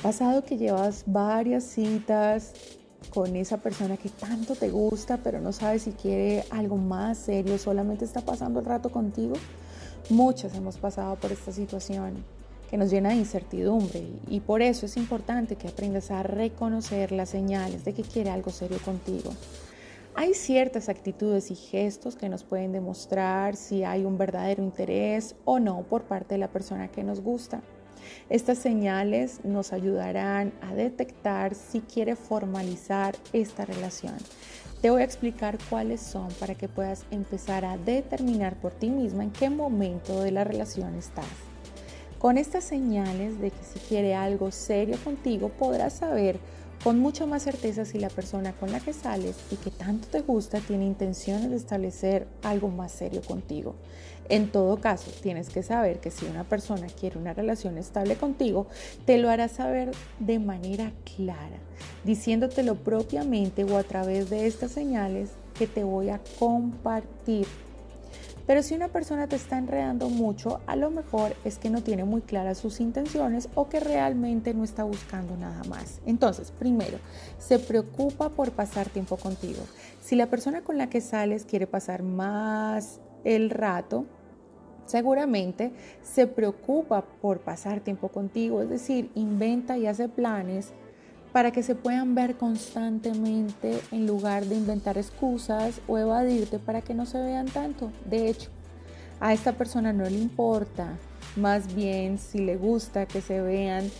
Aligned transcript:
pasado 0.00 0.44
que 0.44 0.56
llevas 0.56 1.04
varias 1.06 1.64
citas 1.64 2.52
con 3.10 3.36
esa 3.36 3.58
persona 3.58 3.96
que 3.96 4.08
tanto 4.08 4.54
te 4.54 4.70
gusta, 4.70 5.18
pero 5.18 5.40
no 5.40 5.52
sabes 5.52 5.82
si 5.82 5.92
quiere 5.92 6.44
algo 6.50 6.76
más 6.76 7.18
serio, 7.18 7.58
solamente 7.58 8.04
está 8.04 8.20
pasando 8.20 8.60
el 8.60 8.66
rato 8.66 8.90
contigo? 8.90 9.34
Muchas 10.08 10.54
hemos 10.54 10.78
pasado 10.78 11.16
por 11.16 11.32
esta 11.32 11.52
situación 11.52 12.24
que 12.70 12.76
nos 12.76 12.90
llena 12.90 13.10
de 13.10 13.16
incertidumbre 13.16 14.06
y 14.28 14.40
por 14.40 14.62
eso 14.62 14.86
es 14.86 14.96
importante 14.96 15.56
que 15.56 15.68
aprendas 15.68 16.10
a 16.10 16.22
reconocer 16.22 17.12
las 17.12 17.30
señales 17.30 17.84
de 17.84 17.92
que 17.92 18.02
quiere 18.02 18.30
algo 18.30 18.50
serio 18.50 18.78
contigo. 18.84 19.30
Hay 20.14 20.34
ciertas 20.34 20.88
actitudes 20.88 21.50
y 21.50 21.54
gestos 21.54 22.16
que 22.16 22.28
nos 22.28 22.44
pueden 22.44 22.72
demostrar 22.72 23.56
si 23.56 23.84
hay 23.84 24.04
un 24.04 24.18
verdadero 24.18 24.62
interés 24.62 25.34
o 25.44 25.58
no 25.58 25.82
por 25.82 26.04
parte 26.04 26.34
de 26.34 26.38
la 26.38 26.48
persona 26.48 26.88
que 26.88 27.04
nos 27.04 27.20
gusta. 27.20 27.60
Estas 28.28 28.58
señales 28.58 29.44
nos 29.44 29.72
ayudarán 29.72 30.52
a 30.62 30.74
detectar 30.74 31.54
si 31.54 31.80
quiere 31.80 32.16
formalizar 32.16 33.16
esta 33.32 33.64
relación. 33.64 34.16
Te 34.80 34.90
voy 34.90 35.02
a 35.02 35.04
explicar 35.04 35.58
cuáles 35.68 36.00
son 36.00 36.28
para 36.40 36.54
que 36.54 36.68
puedas 36.68 37.04
empezar 37.10 37.64
a 37.64 37.76
determinar 37.76 38.56
por 38.56 38.72
ti 38.72 38.88
misma 38.90 39.24
en 39.24 39.30
qué 39.30 39.50
momento 39.50 40.22
de 40.22 40.30
la 40.30 40.44
relación 40.44 40.94
estás. 40.94 41.26
Con 42.18 42.38
estas 42.38 42.64
señales 42.64 43.40
de 43.40 43.50
que 43.50 43.64
si 43.64 43.78
quiere 43.78 44.14
algo 44.14 44.50
serio 44.50 44.96
contigo 45.02 45.48
podrás 45.48 45.94
saber 45.94 46.38
con 46.82 46.98
mucha 46.98 47.26
más 47.26 47.42
certeza 47.42 47.84
si 47.84 47.98
la 47.98 48.08
persona 48.08 48.52
con 48.52 48.72
la 48.72 48.80
que 48.80 48.92
sales 48.92 49.36
y 49.50 49.56
que 49.56 49.70
tanto 49.70 50.08
te 50.08 50.20
gusta 50.20 50.60
tiene 50.60 50.86
intenciones 50.86 51.50
de 51.50 51.56
establecer 51.56 52.26
algo 52.42 52.68
más 52.68 52.92
serio 52.92 53.20
contigo. 53.22 53.74
En 54.30 54.50
todo 54.50 54.80
caso, 54.80 55.10
tienes 55.22 55.50
que 55.50 55.62
saber 55.62 55.98
que 56.00 56.10
si 56.10 56.24
una 56.24 56.44
persona 56.44 56.86
quiere 56.86 57.18
una 57.18 57.34
relación 57.34 57.76
estable 57.78 58.14
contigo, 58.16 58.66
te 59.04 59.18
lo 59.18 59.28
hará 59.28 59.48
saber 59.48 59.90
de 60.20 60.38
manera 60.38 60.92
clara, 61.16 61.58
diciéndotelo 62.04 62.76
propiamente 62.76 63.64
o 63.64 63.76
a 63.76 63.82
través 63.82 64.30
de 64.30 64.46
estas 64.46 64.70
señales 64.70 65.30
que 65.58 65.66
te 65.66 65.84
voy 65.84 66.10
a 66.10 66.20
compartir 66.38 67.46
pero 68.50 68.64
si 68.64 68.74
una 68.74 68.88
persona 68.88 69.28
te 69.28 69.36
está 69.36 69.58
enredando 69.58 70.08
mucho, 70.08 70.60
a 70.66 70.74
lo 70.74 70.90
mejor 70.90 71.36
es 71.44 71.56
que 71.56 71.70
no 71.70 71.84
tiene 71.84 72.02
muy 72.02 72.20
claras 72.20 72.58
sus 72.58 72.80
intenciones 72.80 73.48
o 73.54 73.68
que 73.68 73.78
realmente 73.78 74.54
no 74.54 74.64
está 74.64 74.82
buscando 74.82 75.36
nada 75.36 75.62
más. 75.68 76.00
Entonces, 76.04 76.50
primero, 76.50 76.98
se 77.38 77.60
preocupa 77.60 78.30
por 78.30 78.50
pasar 78.50 78.88
tiempo 78.88 79.18
contigo. 79.18 79.62
Si 80.02 80.16
la 80.16 80.26
persona 80.26 80.62
con 80.62 80.78
la 80.78 80.90
que 80.90 81.00
sales 81.00 81.44
quiere 81.44 81.68
pasar 81.68 82.02
más 82.02 82.98
el 83.22 83.50
rato, 83.50 84.06
seguramente 84.84 85.70
se 86.02 86.26
preocupa 86.26 87.04
por 87.22 87.42
pasar 87.42 87.78
tiempo 87.78 88.08
contigo, 88.08 88.62
es 88.62 88.68
decir, 88.68 89.12
inventa 89.14 89.78
y 89.78 89.86
hace 89.86 90.08
planes 90.08 90.72
para 91.32 91.52
que 91.52 91.62
se 91.62 91.74
puedan 91.74 92.14
ver 92.14 92.36
constantemente 92.36 93.80
en 93.92 94.06
lugar 94.06 94.46
de 94.46 94.56
inventar 94.56 94.98
excusas 94.98 95.80
o 95.86 95.98
evadirte 95.98 96.58
para 96.58 96.80
que 96.82 96.94
no 96.94 97.06
se 97.06 97.18
vean 97.18 97.46
tanto. 97.46 97.92
De 98.04 98.28
hecho, 98.28 98.50
a 99.20 99.32
esta 99.32 99.52
persona 99.52 99.92
no 99.92 100.04
le 100.04 100.18
importa, 100.18 100.96
más 101.36 101.74
bien 101.74 102.18
si 102.18 102.38
le 102.38 102.56
gusta 102.56 103.06
que 103.06 103.20
se 103.20 103.40
vean 103.40 103.90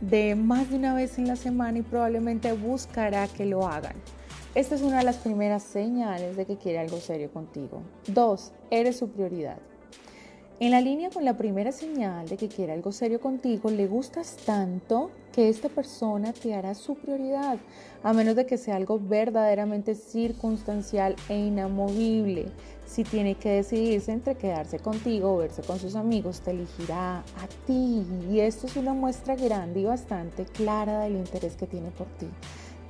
de 0.00 0.34
más 0.36 0.70
de 0.70 0.76
una 0.76 0.94
vez 0.94 1.18
en 1.18 1.26
la 1.26 1.36
semana 1.36 1.78
y 1.78 1.82
probablemente 1.82 2.52
buscará 2.52 3.26
que 3.28 3.44
lo 3.44 3.66
hagan. 3.66 3.96
Esta 4.54 4.74
es 4.74 4.82
una 4.82 4.98
de 4.98 5.04
las 5.04 5.16
primeras 5.16 5.62
señales 5.62 6.36
de 6.36 6.46
que 6.46 6.56
quiere 6.56 6.78
algo 6.78 6.98
serio 6.98 7.30
contigo. 7.30 7.82
Dos, 8.06 8.52
eres 8.70 8.98
su 8.98 9.08
prioridad. 9.10 9.58
En 10.60 10.72
la 10.72 10.80
línea 10.80 11.08
con 11.10 11.24
la 11.24 11.36
primera 11.36 11.70
señal 11.70 12.28
de 12.28 12.36
que 12.36 12.48
quiere 12.48 12.72
algo 12.72 12.90
serio 12.90 13.20
contigo, 13.20 13.70
le 13.70 13.86
gustas 13.86 14.36
tanto 14.44 15.12
que 15.32 15.48
esta 15.48 15.68
persona 15.68 16.32
te 16.32 16.52
hará 16.52 16.74
su 16.74 16.96
prioridad, 16.96 17.58
a 18.02 18.12
menos 18.12 18.34
de 18.34 18.44
que 18.44 18.58
sea 18.58 18.74
algo 18.74 18.98
verdaderamente 18.98 19.94
circunstancial 19.94 21.14
e 21.28 21.36
inamovible. 21.36 22.46
Si 22.86 23.04
tiene 23.04 23.36
que 23.36 23.50
decidirse 23.50 24.10
entre 24.10 24.34
quedarse 24.34 24.80
contigo 24.80 25.32
o 25.32 25.36
verse 25.36 25.62
con 25.62 25.78
sus 25.78 25.94
amigos, 25.94 26.40
te 26.40 26.50
elegirá 26.50 27.18
a 27.18 27.46
ti. 27.68 28.04
Y 28.28 28.40
esto 28.40 28.66
es 28.66 28.74
una 28.74 28.94
muestra 28.94 29.36
grande 29.36 29.78
y 29.78 29.84
bastante 29.84 30.44
clara 30.44 30.98
del 31.02 31.14
interés 31.14 31.54
que 31.54 31.68
tiene 31.68 31.92
por 31.92 32.08
ti. 32.18 32.26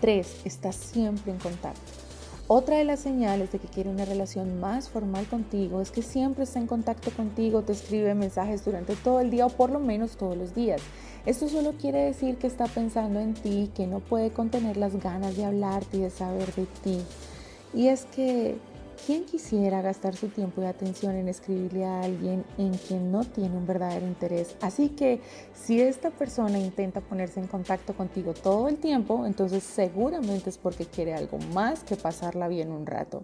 3. 0.01 0.47
Está 0.47 0.73
siempre 0.73 1.33
en 1.33 1.39
contacto. 1.39 2.08
Otra 2.51 2.79
de 2.79 2.85
las 2.85 3.01
señales 3.01 3.53
de 3.53 3.59
que 3.59 3.69
quiere 3.69 3.91
una 3.91 4.07
relación 4.07 4.59
más 4.59 4.89
formal 4.89 5.27
contigo 5.27 5.83
es 5.83 5.91
que 5.91 6.01
siempre 6.01 6.45
está 6.45 6.59
en 6.59 6.67
contacto 6.67 7.11
contigo, 7.11 7.61
te 7.61 7.73
escribe 7.73 8.15
mensajes 8.15 8.65
durante 8.65 8.97
todo 8.97 9.21
el 9.21 9.31
día 9.31 9.45
o 9.45 9.51
por 9.51 9.69
lo 9.69 9.81
menos 9.81 10.17
todos 10.17 10.35
los 10.35 10.55
días. 10.55 10.81
Esto 11.27 11.47
solo 11.51 11.75
quiere 11.79 11.99
decir 12.05 12.39
que 12.39 12.47
está 12.47 12.65
pensando 12.65 13.21
en 13.21 13.35
ti, 13.35 13.71
que 13.75 13.87
no 13.87 14.01
puede 14.01 14.31
contener 14.31 14.79
las 14.79 14.97
ganas 14.97 15.37
de 15.37 15.45
hablarte 15.45 15.99
y 15.99 16.01
de 16.01 16.09
saber 16.09 16.55
de 16.55 16.65
ti. 16.83 17.03
Y 17.75 17.89
es 17.89 18.07
que 18.07 18.57
¿Quién 19.07 19.25
quisiera 19.25 19.81
gastar 19.81 20.15
su 20.15 20.29
tiempo 20.29 20.63
y 20.63 20.67
atención 20.67 21.15
en 21.15 21.29
escribirle 21.29 21.85
a 21.85 22.03
alguien 22.03 22.45
en 22.59 22.75
quien 22.75 23.11
no 23.11 23.25
tiene 23.25 23.57
un 23.57 23.67
verdadero 23.67 24.07
interés? 24.07 24.57
Así 24.61 24.91
que 24.91 25.21
si 25.55 25.81
esta 25.81 26.11
persona 26.11 26.59
intenta 26.59 27.01
ponerse 27.01 27.41
en 27.41 27.47
contacto 27.47 27.95
contigo 27.95 28.35
todo 28.35 28.69
el 28.69 28.77
tiempo, 28.77 29.25
entonces 29.25 29.63
seguramente 29.63 30.51
es 30.51 30.59
porque 30.59 30.85
quiere 30.85 31.15
algo 31.15 31.39
más 31.55 31.85
que 31.85 31.97
pasarla 31.97 32.49
bien 32.49 32.71
un 32.71 32.87
rato. 32.87 33.23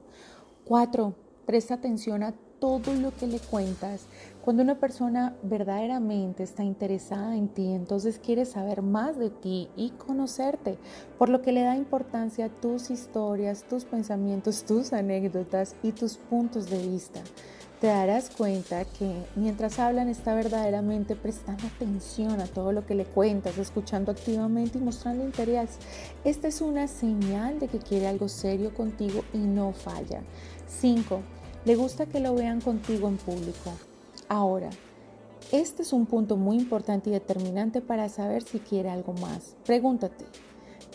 Cuatro, 0.64 1.14
presta 1.44 1.74
atención 1.74 2.22
a 2.22 2.34
todo 2.64 2.94
lo 2.94 3.14
que 3.14 3.26
le 3.26 3.40
cuentas. 3.40 4.06
Cuando 4.42 4.62
una 4.62 4.80
persona 4.80 5.36
verdaderamente 5.42 6.42
está 6.42 6.64
interesada 6.64 7.36
en 7.36 7.48
ti, 7.48 7.74
entonces 7.74 8.18
quiere 8.18 8.46
saber 8.46 8.80
más 8.80 9.18
de 9.18 9.28
ti 9.28 9.68
y 9.76 9.90
conocerte, 9.90 10.78
por 11.18 11.28
lo 11.28 11.42
que 11.42 11.52
le 11.52 11.60
da 11.60 11.76
importancia 11.76 12.46
a 12.46 12.48
tus 12.48 12.88
historias, 12.88 13.64
tus 13.64 13.84
pensamientos, 13.84 14.64
tus 14.64 14.94
anécdotas 14.94 15.76
y 15.82 15.92
tus 15.92 16.16
puntos 16.16 16.70
de 16.70 16.78
vista. 16.78 17.20
Te 17.82 17.88
darás 17.88 18.30
cuenta 18.30 18.86
que 18.86 19.12
mientras 19.36 19.78
hablan 19.78 20.08
está 20.08 20.34
verdaderamente 20.34 21.16
prestando 21.16 21.66
atención 21.66 22.40
a 22.40 22.46
todo 22.46 22.72
lo 22.72 22.86
que 22.86 22.94
le 22.94 23.04
cuentas, 23.04 23.58
escuchando 23.58 24.10
activamente 24.10 24.78
y 24.78 24.80
mostrando 24.80 25.22
interés. 25.22 25.68
Esta 26.24 26.48
es 26.48 26.62
una 26.62 26.88
señal 26.88 27.60
de 27.60 27.68
que 27.68 27.78
quiere 27.78 28.06
algo 28.06 28.30
serio 28.30 28.72
contigo 28.72 29.22
y 29.34 29.38
no 29.38 29.74
falla. 29.74 30.22
5 30.66 31.20
le 31.64 31.76
gusta 31.76 32.06
que 32.06 32.20
lo 32.20 32.34
vean 32.34 32.60
contigo 32.60 33.08
en 33.08 33.16
público. 33.16 33.72
Ahora, 34.28 34.70
este 35.50 35.82
es 35.82 35.92
un 35.92 36.04
punto 36.06 36.36
muy 36.36 36.56
importante 36.56 37.08
y 37.08 37.12
determinante 37.12 37.80
para 37.80 38.08
saber 38.08 38.42
si 38.42 38.58
quiere 38.58 38.90
algo 38.90 39.14
más. 39.14 39.56
Pregúntate, 39.64 40.26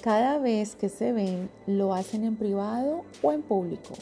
¿cada 0.01 0.37
vez 0.37 0.75
que 0.75 0.89
se 0.89 1.11
ven 1.11 1.49
lo 1.65 1.93
hacen 1.93 2.23
en 2.23 2.35
privado 2.35 3.03
o 3.23 3.31
en 3.31 3.41
público? 3.41 3.95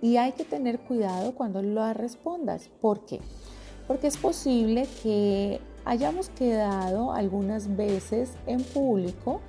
Y 0.00 0.16
hay 0.18 0.32
que 0.32 0.44
tener 0.44 0.78
cuidado 0.78 1.34
cuando 1.34 1.62
lo 1.62 1.92
respondas. 1.92 2.68
¿Por 2.80 3.04
qué? 3.04 3.20
Porque 3.88 4.06
es 4.06 4.16
posible 4.16 4.86
que 5.02 5.60
hayamos 5.84 6.28
quedado 6.28 7.12
algunas 7.12 7.76
veces 7.76 8.32
en 8.46 8.62
público 8.62 9.40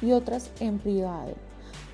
y 0.00 0.12
otras 0.12 0.50
en 0.60 0.78
privado 0.78 1.34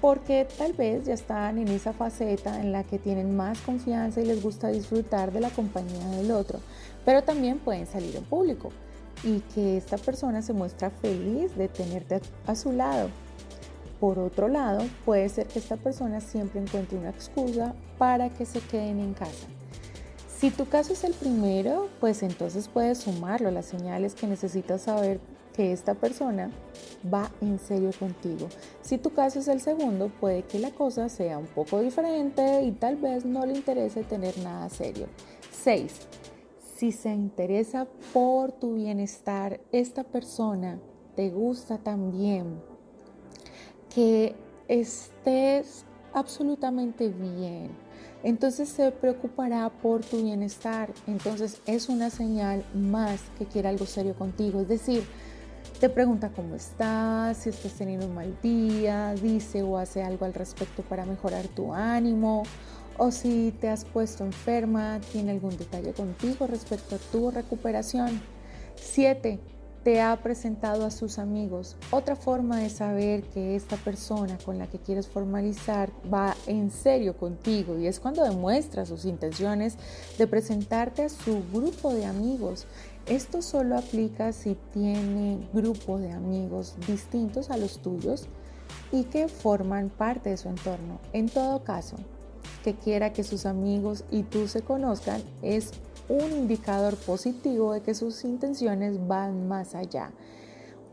porque 0.03 0.49
tal 0.59 0.73
vez 0.73 1.07
ya 1.07 1.15
están 1.15 1.59
en 1.59 1.69
esa 1.69 1.93
faceta 1.93 2.61
en 2.61 2.73
la 2.73 2.83
que 2.83 2.99
tienen 2.99 3.37
más 3.37 3.61
confianza 3.61 4.21
y 4.21 4.27
les 4.27 4.43
gusta 4.43 4.67
disfrutar 4.67 5.31
de 5.31 5.41
la 5.41 5.49
compañía 5.51 6.05
del 6.09 6.33
otro, 6.33 6.59
pero 7.05 7.23
también 7.23 7.61
pueden 7.61 7.87
salir 7.87 8.17
en 8.17 8.25
público 8.25 8.71
y 9.23 9.39
que 9.55 9.77
esta 9.77 9.99
persona 9.99 10.43
se 10.43 10.55
muestra 10.55 10.91
feliz 10.91 11.57
de 11.57 11.69
tenerte 11.69 12.21
a 12.49 12.57
su 12.57 12.73
lado. 12.73 13.11
Por 14.01 14.19
otro 14.19 14.49
lado, 14.49 14.85
puede 15.05 15.29
ser 15.29 15.47
que 15.47 15.61
esta 15.61 15.77
persona 15.77 16.21
siempre 16.21 16.61
encuentre 16.61 16.99
una 16.99 17.11
excusa 17.11 17.73
para 17.97 18.29
que 18.29 18.45
se 18.45 18.59
queden 18.59 18.99
en 18.99 19.15
casa. 19.15 19.47
Si 20.43 20.51
tu 20.51 20.67
caso 20.67 20.93
es 20.93 21.05
el 21.05 21.15
primero, 21.15 21.89
pues 22.01 22.25
entonces 22.25 22.67
puedes 22.67 22.99
sumarlo 22.99 23.47
a 23.47 23.53
las 23.53 23.67
señales 23.67 24.17
que 24.17 24.27
necesitas 24.27 24.83
saber 24.83 25.21
que 25.55 25.71
esta 25.71 25.95
persona 25.95 26.51
va 27.15 27.31
en 27.41 27.61
serio 27.61 27.91
contigo. 27.97 28.49
Si 28.81 28.99
tu 28.99 29.11
caso 29.11 29.39
es 29.39 29.47
el 29.47 29.61
segundo, 29.61 30.09
puede 30.09 30.43
que 30.43 30.59
la 30.59 30.73
cosa 30.73 31.09
sea 31.09 31.39
un 31.39 31.47
poco 31.47 31.79
diferente 31.79 32.65
y 32.65 32.73
tal 32.73 32.97
vez 32.97 33.25
no 33.25 33.47
le 33.47 33.53
interese 33.53 34.03
tener 34.03 34.37
nada 34.39 34.69
serio. 34.69 35.07
6. 35.53 36.09
Si 36.75 36.91
se 36.91 37.11
interesa 37.11 37.87
por 38.13 38.51
tu 38.51 38.75
bienestar, 38.75 39.61
esta 39.71 40.03
persona 40.03 40.81
te 41.15 41.31
gusta 41.31 41.79
también 41.79 42.61
que 43.95 44.35
estés 44.67 45.87
absolutamente 46.13 47.11
bien. 47.11 47.82
Entonces 48.23 48.69
se 48.69 48.91
preocupará 48.91 49.69
por 49.69 50.05
tu 50.05 50.23
bienestar. 50.23 50.91
Entonces 51.07 51.61
es 51.67 51.89
una 51.89 52.11
señal 52.11 52.65
más 52.75 53.21
que 53.39 53.47
quiere 53.47 53.69
algo 53.69 53.87
serio 53.87 54.15
contigo. 54.15 54.61
Es 54.61 54.69
decir, 54.69 55.05
te 55.81 55.89
pregunta 55.89 56.31
cómo 56.31 56.55
estás, 56.55 57.39
si 57.39 57.49
estás 57.49 57.73
teniendo 57.73 58.07
un 58.07 58.15
mal 58.15 58.37
día, 58.43 59.15
dice 59.15 59.63
o 59.63 59.79
hace 59.79 60.03
algo 60.03 60.25
al 60.25 60.35
respecto 60.35 60.83
para 60.83 61.05
mejorar 61.05 61.49
tu 61.49 61.73
ánimo, 61.73 62.45
o 62.99 63.11
si 63.11 63.53
te 63.61 63.69
has 63.69 63.85
puesto 63.85 64.25
enferma, 64.25 65.01
tiene 65.11 65.33
algún 65.33 65.57
detalle 65.57 65.93
contigo 65.93 66.47
respecto 66.47 66.95
a 66.95 66.99
tu 66.99 67.31
recuperación. 67.31 68.21
7. 68.77 69.41
Te 69.83 70.01
ha 70.01 70.17
presentado 70.23 70.87
a 70.87 70.91
sus 70.91 71.19
amigos. 71.19 71.77
Otra 71.91 72.15
forma 72.15 72.59
de 72.59 72.71
saber 72.71 73.23
que 73.25 73.57
esta 73.57 73.77
persona 73.77 74.39
con 74.45 74.59
la 74.59 74.69
que 74.69 74.79
quieres 74.79 75.09
formalizar 75.09 75.91
va 76.13 76.37
en 76.47 76.71
serio 76.71 77.17
contigo 77.17 77.79
y 77.79 77.87
es 77.87 77.99
cuando 77.99 78.23
demuestra 78.23 78.87
sus 78.87 79.05
intenciones 79.05 79.77
de 80.19 80.27
presentarte 80.27 81.03
a 81.03 81.09
su 81.09 81.43
grupo 81.53 81.93
de 81.93 82.07
amigos. 82.07 82.67
Esto 83.07 83.43
solo 83.43 83.77
aplica 83.77 84.33
si 84.33 84.57
tiene 84.73 85.49
grupo 85.53 85.99
de 85.99 86.13
amigos 86.13 86.77
distintos 86.87 87.51
a 87.51 87.57
los 87.57 87.83
tuyos 87.83 88.29
y 88.93 89.05
que 89.05 89.27
forman 89.27 89.91
parte 89.91 90.31
de 90.31 90.37
su 90.37 90.49
entorno. 90.49 91.01
En 91.13 91.29
todo 91.29 91.65
caso, 91.65 91.97
que 92.65 92.75
quiera 92.75 93.13
que 93.13 93.25
sus 93.25 93.47
amigos 93.47 94.05
y 94.11 94.23
tú 94.23 94.49
se 94.49 94.63
conozcan 94.63 95.23
es 95.43 95.73
un 96.09 96.33
indicador 96.33 96.97
positivo 96.97 97.73
de 97.73 97.81
que 97.81 97.95
sus 97.95 98.25
intenciones 98.25 99.07
van 99.07 99.49
más 99.49 99.75
allá. 99.75 100.11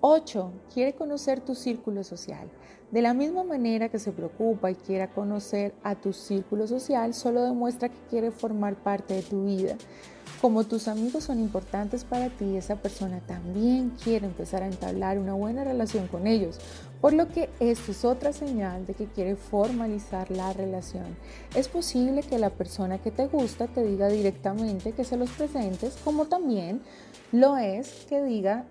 8. 0.01 0.51
Quiere 0.74 0.94
conocer 0.94 1.42
tu 1.42 1.56
círculo 1.56 2.04
social. 2.04 2.50
De 2.92 3.01
la 3.01 3.13
misma 3.13 3.44
manera 3.44 3.90
que 3.90 4.00
se 4.00 4.12
preocupa 4.12 4.72
y 4.72 4.75
quiera 4.75 5.10
conocer 5.10 5.75
a 5.84 5.96
tu 5.96 6.13
círculo 6.13 6.66
social, 6.66 7.13
solo 7.13 7.44
demuestra 7.44 7.90
que 7.90 8.00
quiere 8.10 8.31
formar 8.31 8.75
parte 8.75 9.13
de 9.13 9.22
tu 9.22 9.46
vida. 9.46 9.75
Como 10.42 10.63
tus 10.63 10.88
amigos 10.88 11.25
son 11.25 11.40
importantes 11.40 12.06
para 12.06 12.30
ti, 12.30 12.56
esa 12.56 12.78
persona 12.78 13.19
también 13.28 13.92
quiere 14.01 14.25
empezar 14.25 14.63
a 14.63 14.68
entablar 14.68 15.19
una 15.19 15.34
buena 15.34 15.66
relación 15.66 16.07
con 16.07 16.28
ellos, 16.28 16.60
por 17.02 17.12
lo 17.12 17.28
que 17.28 17.50
esto 17.60 17.92
es 17.92 18.06
otra 18.06 18.31
señal 18.31 18.86
de 18.86 18.94
que 18.94 19.07
quiere 19.07 19.36
formalizar 19.36 20.31
la 20.31 20.54
relación. 20.54 21.18
Es 21.56 21.68
posible 21.68 22.24
que 22.24 22.40
la 22.40 22.52
persona 22.52 23.00
que 23.00 23.12
te 23.12 23.28
gusta 23.28 23.68
te 23.68 23.84
diga 23.84 24.07
directamente 24.07 24.94
que 24.94 25.04
se 25.04 25.18
los 25.18 25.30
presentes, 25.31 25.98
como 26.06 26.25
también 26.25 26.81
lo 27.34 27.57
es 27.57 28.06
que 28.07 28.24
diga 28.24 28.66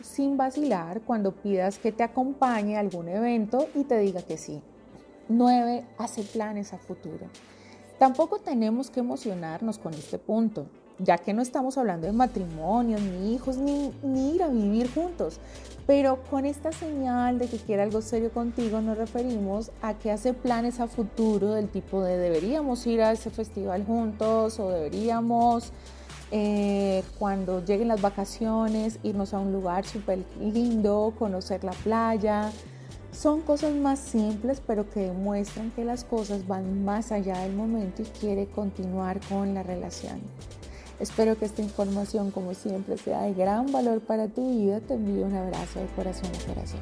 sin 0.00 0.36
vacilar 0.36 1.02
cuando 1.02 1.32
pidas 1.32 1.78
que 1.78 1.92
te 1.92 2.02
acompañe 2.02 2.76
a 2.76 2.80
algún 2.80 3.08
evento 3.08 3.68
y 3.74 3.84
te 3.84 3.98
diga 3.98 4.22
que 4.22 4.36
sí. 4.36 4.60
9. 5.28 5.84
Hace 5.98 6.22
planes 6.22 6.72
a 6.72 6.78
futuro. 6.78 7.26
Tampoco 7.98 8.38
tenemos 8.38 8.90
que 8.90 9.00
emocionarnos 9.00 9.78
con 9.78 9.94
este 9.94 10.18
punto 10.18 10.66
ya 10.98 11.18
que 11.18 11.32
no 11.32 11.42
estamos 11.42 11.78
hablando 11.78 12.06
de 12.06 12.12
matrimonios, 12.12 13.00
ni 13.00 13.34
hijos, 13.34 13.56
ni, 13.56 13.92
ir 14.34 14.42
a 14.42 14.48
vivir 14.48 14.92
juntos. 14.92 15.40
Pero 15.86 16.22
con 16.30 16.44
esta 16.46 16.70
señal 16.72 17.38
de 17.38 17.48
que 17.48 17.56
quiere 17.56 17.82
algo 17.82 18.02
serio 18.02 18.30
contigo 18.30 18.80
nos 18.80 18.96
referimos 18.96 19.72
a 19.82 19.94
que 19.94 20.10
hace 20.10 20.32
planes 20.32 20.78
a 20.80 20.86
futuro 20.86 21.52
del 21.52 21.68
tipo 21.68 22.02
de 22.02 22.18
deberíamos 22.18 22.86
ir 22.86 23.02
a 23.02 23.12
ese 23.12 23.30
festival 23.30 23.84
juntos 23.84 24.60
o 24.60 24.70
deberíamos 24.70 25.72
eh, 26.34 27.04
cuando 27.18 27.62
lleguen 27.62 27.88
las 27.88 28.00
vacaciones 28.00 28.98
irnos 29.02 29.34
a 29.34 29.38
un 29.38 29.52
lugar 29.52 29.84
súper 29.84 30.20
lindo, 30.40 31.12
conocer 31.18 31.62
la 31.62 31.72
playa. 31.72 32.50
Son 33.12 33.42
cosas 33.42 33.74
más 33.74 33.98
simples 33.98 34.62
pero 34.66 34.88
que 34.88 35.00
demuestran 35.00 35.70
que 35.72 35.84
las 35.84 36.04
cosas 36.04 36.48
van 36.48 36.86
más 36.86 37.12
allá 37.12 37.38
del 37.40 37.52
momento 37.52 38.00
y 38.00 38.06
quiere 38.06 38.46
continuar 38.46 39.20
con 39.28 39.52
la 39.52 39.62
relación. 39.62 40.22
Espero 40.98 41.38
que 41.38 41.44
esta 41.44 41.60
información, 41.60 42.30
como 42.30 42.54
siempre, 42.54 42.96
sea 42.96 43.22
de 43.22 43.34
gran 43.34 43.70
valor 43.70 44.00
para 44.00 44.28
tu 44.28 44.56
vida. 44.56 44.80
Te 44.80 44.94
envío 44.94 45.26
un 45.26 45.34
abrazo 45.34 45.80
de 45.80 45.86
corazón 45.88 46.30
a 46.30 46.54
corazón. 46.54 46.80